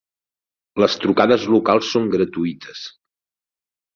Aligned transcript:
Les 0.83 0.95
trucades 1.03 1.43
locals 1.51 1.91
són 1.97 2.09
gratuïtes. 2.15 2.81